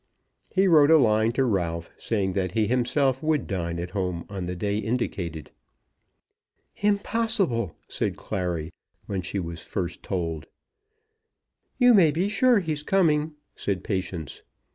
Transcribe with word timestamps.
He 0.51 0.67
wrote 0.67 0.89
a 0.89 0.97
line 0.97 1.31
to 1.33 1.45
Ralph, 1.45 1.91
saying 1.99 2.33
that 2.33 2.53
he 2.53 2.65
himself 2.65 3.21
would 3.21 3.45
dine 3.45 3.77
at 3.77 3.91
home 3.91 4.25
on 4.29 4.47
the 4.47 4.55
day 4.55 4.79
indicated. 4.79 5.51
"Impossible!" 6.77 7.75
said 7.87 8.17
Clary, 8.17 8.73
when 9.05 9.21
she 9.21 9.37
was 9.37 9.61
first 9.61 10.01
told. 10.01 10.47
"You 11.77 11.93
may 11.93 12.09
be 12.09 12.29
sure 12.29 12.61
he's 12.61 12.81
coming," 12.81 13.35
said 13.55 13.83
Patience. 13.83 14.41